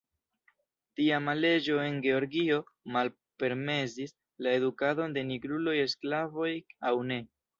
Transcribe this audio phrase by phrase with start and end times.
[0.99, 2.57] Tiama leĝo en Georgio
[2.95, 4.15] malpermesis
[4.47, 6.51] la edukadon de nigruloj, sklavoj
[6.93, 7.19] aŭ ne.